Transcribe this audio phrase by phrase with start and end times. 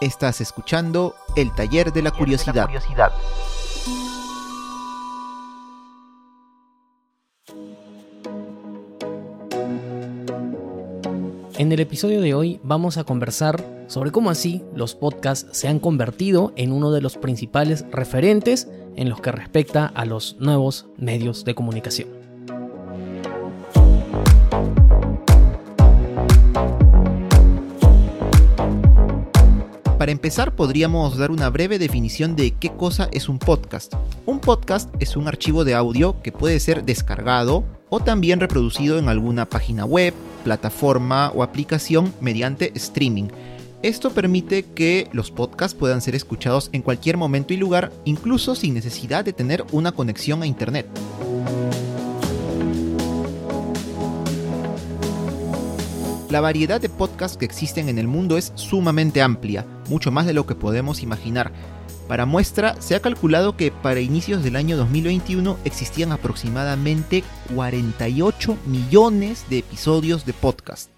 [0.00, 2.68] Estás escuchando El Taller de la Curiosidad.
[11.56, 15.78] En el episodio de hoy vamos a conversar sobre cómo así los podcasts se han
[15.78, 21.46] convertido en uno de los principales referentes en los que respecta a los nuevos medios
[21.46, 22.15] de comunicación.
[29.98, 33.94] Para empezar, podríamos dar una breve definición de qué cosa es un podcast.
[34.26, 39.08] Un podcast es un archivo de audio que puede ser descargado o también reproducido en
[39.08, 40.12] alguna página web,
[40.44, 43.28] plataforma o aplicación mediante streaming.
[43.80, 48.74] Esto permite que los podcasts puedan ser escuchados en cualquier momento y lugar, incluso sin
[48.74, 50.86] necesidad de tener una conexión a Internet.
[56.28, 60.34] La variedad de podcasts que existen en el mundo es sumamente amplia, mucho más de
[60.34, 61.52] lo que podemos imaginar.
[62.08, 67.24] Para muestra, se ha calculado que para inicios del año 2021 existían aproximadamente
[67.54, 70.90] 48 millones de episodios de podcast.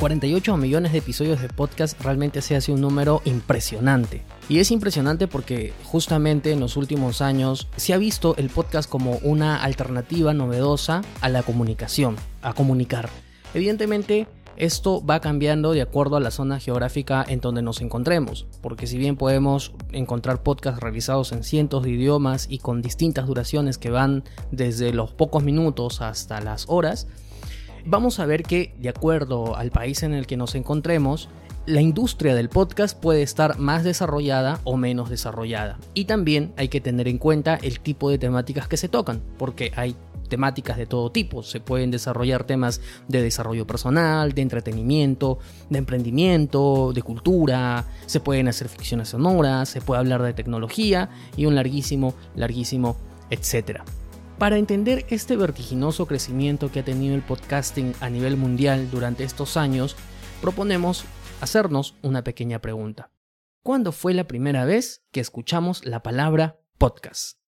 [0.00, 4.22] 48 millones de episodios de podcast realmente se hace un número impresionante.
[4.48, 9.12] Y es impresionante porque justamente en los últimos años se ha visto el podcast como
[9.22, 13.08] una alternativa novedosa a la comunicación, a comunicar.
[13.54, 18.86] Evidentemente, esto va cambiando de acuerdo a la zona geográfica en donde nos encontremos, porque
[18.86, 23.90] si bien podemos encontrar podcasts realizados en cientos de idiomas y con distintas duraciones que
[23.90, 27.08] van desde los pocos minutos hasta las horas,
[27.84, 31.28] vamos a ver que, de acuerdo al país en el que nos encontremos,
[31.66, 35.78] la industria del podcast puede estar más desarrollada o menos desarrollada.
[35.94, 39.72] Y también hay que tener en cuenta el tipo de temáticas que se tocan, porque
[39.74, 39.96] hay
[40.28, 41.42] temáticas de todo tipo.
[41.42, 45.38] Se pueden desarrollar temas de desarrollo personal, de entretenimiento,
[45.70, 51.46] de emprendimiento, de cultura, se pueden hacer ficciones sonoras, se puede hablar de tecnología y
[51.46, 52.96] un larguísimo, larguísimo,
[53.30, 53.84] etcétera.
[54.38, 59.56] Para entender este vertiginoso crecimiento que ha tenido el podcasting a nivel mundial durante estos
[59.56, 59.96] años,
[60.40, 61.04] proponemos
[61.44, 63.10] hacernos una pequeña pregunta.
[63.62, 67.38] ¿Cuándo fue la primera vez que escuchamos la palabra podcast?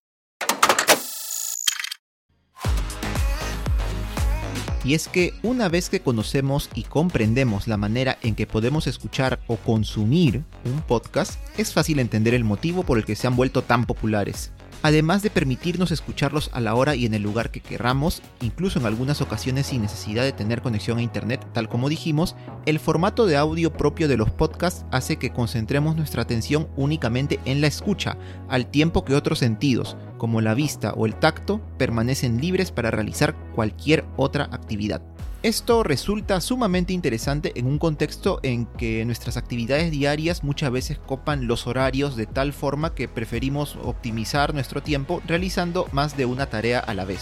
[4.84, 9.40] Y es que una vez que conocemos y comprendemos la manera en que podemos escuchar
[9.48, 13.62] o consumir un podcast, es fácil entender el motivo por el que se han vuelto
[13.62, 14.52] tan populares
[14.82, 18.86] además de permitirnos escucharlos a la hora y en el lugar que querramos, incluso en
[18.86, 23.36] algunas ocasiones sin necesidad de tener conexión a internet, tal como dijimos, el formato de
[23.36, 28.16] audio propio de los podcasts hace que concentremos nuestra atención únicamente en la escucha,
[28.48, 33.34] al tiempo que otros sentidos, como la vista o el tacto, permanecen libres para realizar
[33.54, 35.02] cualquier otra actividad.
[35.46, 41.46] Esto resulta sumamente interesante en un contexto en que nuestras actividades diarias muchas veces copan
[41.46, 46.80] los horarios de tal forma que preferimos optimizar nuestro tiempo realizando más de una tarea
[46.80, 47.20] a la vez.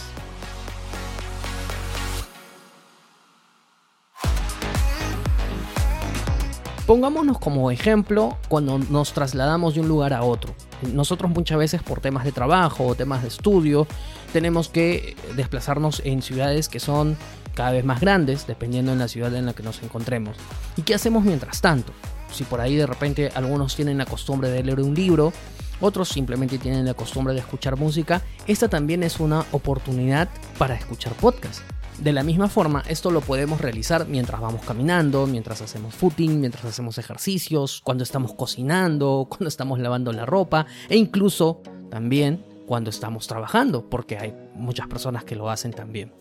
[6.86, 10.54] Pongámonos como ejemplo cuando nos trasladamos de un lugar a otro.
[10.94, 13.86] Nosotros muchas veces por temas de trabajo o temas de estudio
[14.32, 17.18] tenemos que desplazarnos en ciudades que son
[17.54, 20.36] cada vez más grandes, dependiendo en la ciudad en la que nos encontremos.
[20.76, 21.92] ¿Y qué hacemos mientras tanto?
[22.32, 25.32] Si por ahí de repente algunos tienen la costumbre de leer un libro,
[25.80, 30.28] otros simplemente tienen la costumbre de escuchar música, esta también es una oportunidad
[30.58, 31.62] para escuchar podcast.
[31.98, 36.64] De la misma forma, esto lo podemos realizar mientras vamos caminando, mientras hacemos footing, mientras
[36.64, 43.28] hacemos ejercicios, cuando estamos cocinando, cuando estamos lavando la ropa e incluso también cuando estamos
[43.28, 46.12] trabajando, porque hay muchas personas que lo hacen también.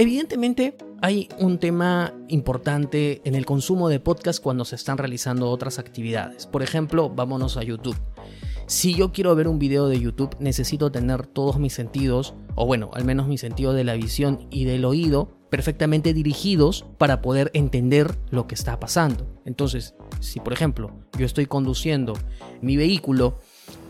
[0.00, 5.80] Evidentemente hay un tema importante en el consumo de podcast cuando se están realizando otras
[5.80, 6.46] actividades.
[6.46, 7.96] Por ejemplo, vámonos a YouTube.
[8.66, 12.92] Si yo quiero ver un video de YouTube, necesito tener todos mis sentidos, o bueno,
[12.94, 18.16] al menos mi sentido de la visión y del oído, perfectamente dirigidos para poder entender
[18.30, 19.26] lo que está pasando.
[19.46, 22.12] Entonces, si por ejemplo yo estoy conduciendo
[22.60, 23.40] mi vehículo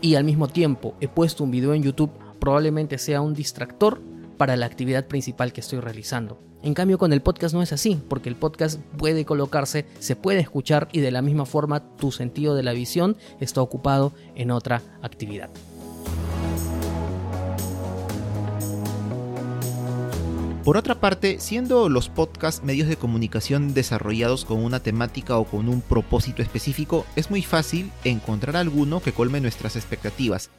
[0.01, 2.09] y al mismo tiempo he puesto un video en YouTube,
[2.39, 4.01] probablemente sea un distractor
[4.39, 6.39] para la actividad principal que estoy realizando.
[6.63, 10.39] En cambio con el podcast no es así, porque el podcast puede colocarse, se puede
[10.39, 14.81] escuchar y de la misma forma tu sentido de la visión está ocupado en otra
[15.01, 15.49] actividad.
[20.63, 25.67] Por otra parte, siendo los podcasts medios de comunicación desarrollados con una temática o con
[25.67, 30.49] un propósito específico, es muy fácil encontrar alguno que colme nuestras expectativas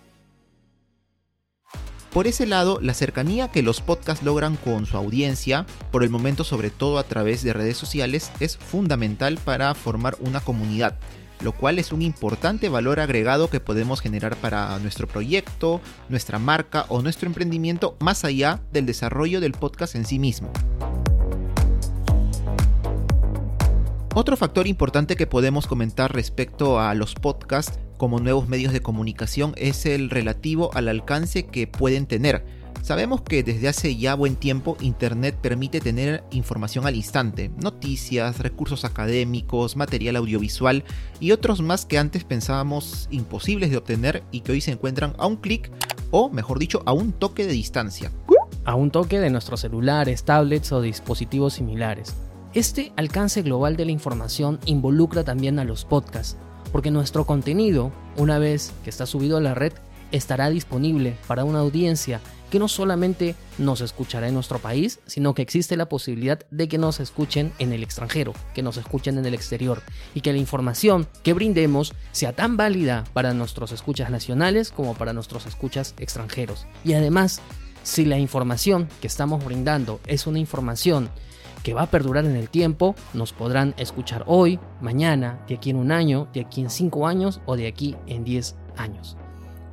[2.13, 6.43] Por ese lado, la cercanía que los podcasts logran con su audiencia, por el momento
[6.43, 10.99] sobre todo a través de redes sociales, es fundamental para formar una comunidad,
[11.41, 16.85] lo cual es un importante valor agregado que podemos generar para nuestro proyecto, nuestra marca
[16.89, 20.53] o nuestro emprendimiento más allá del desarrollo del podcast en sí mismo.
[24.13, 29.55] Otro factor importante que podemos comentar respecto a los podcasts como nuevos medios de comunicación
[29.57, 32.45] es el relativo al alcance que pueden tener.
[32.83, 38.85] Sabemos que desde hace ya buen tiempo Internet permite tener información al instante, noticias, recursos
[38.85, 40.83] académicos, material audiovisual
[41.21, 45.27] y otros más que antes pensábamos imposibles de obtener y que hoy se encuentran a
[45.27, 45.71] un clic
[46.11, 48.11] o, mejor dicho, a un toque de distancia.
[48.65, 52.17] A un toque de nuestros celulares, tablets o dispositivos similares.
[52.53, 56.37] Este alcance global de la información involucra también a los podcasts,
[56.73, 59.73] porque nuestro contenido, una vez que está subido a la red,
[60.11, 62.21] estará disponible para una audiencia
[62.51, 66.77] que no solamente nos escuchará en nuestro país, sino que existe la posibilidad de que
[66.77, 69.81] nos escuchen en el extranjero, que nos escuchen en el exterior
[70.17, 75.13] y que la información que brindemos sea tan válida para nuestros escuchas nacionales como para
[75.13, 76.67] nuestros escuchas extranjeros.
[76.85, 77.41] Y además,
[77.85, 81.11] si la información que estamos brindando es una información
[81.63, 85.77] que va a perdurar en el tiempo, nos podrán escuchar hoy, mañana, de aquí en
[85.77, 89.17] un año, de aquí en cinco años o de aquí en diez años.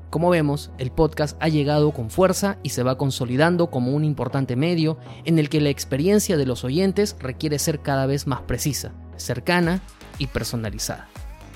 [0.09, 4.55] Como vemos, el podcast ha llegado con fuerza y se va consolidando como un importante
[4.55, 8.93] medio en el que la experiencia de los oyentes requiere ser cada vez más precisa,
[9.17, 9.81] cercana
[10.17, 11.09] y personalizada.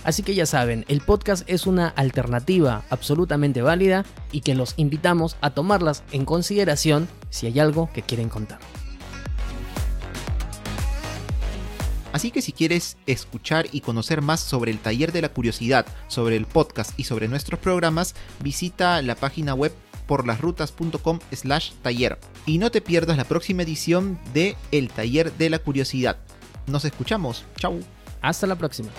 [0.03, 5.37] Así que ya saben, el podcast es una alternativa absolutamente válida y que los invitamos
[5.41, 8.59] a tomarlas en consideración si hay algo que quieren contar.
[12.13, 16.35] Así que si quieres escuchar y conocer más sobre el taller de la curiosidad, sobre
[16.35, 19.73] el podcast y sobre nuestros programas, visita la página web
[20.07, 22.19] porlasrutas.com slash taller.
[22.45, 26.17] Y no te pierdas la próxima edición de El Taller de la Curiosidad.
[26.67, 27.45] Nos escuchamos.
[27.57, 27.79] Chau.
[28.21, 28.89] Hasta la próxima.